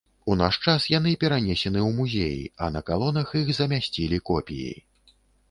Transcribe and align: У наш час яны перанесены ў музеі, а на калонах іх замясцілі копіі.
У 0.35 0.35
наш 0.37 0.55
час 0.71 0.85
яны 0.93 1.11
перанесены 1.23 1.81
ў 1.89 1.91
музеі, 1.99 2.41
а 2.65 2.71
на 2.77 2.81
калонах 2.89 3.37
іх 3.43 3.53
замясцілі 3.61 4.23
копіі. 4.33 4.75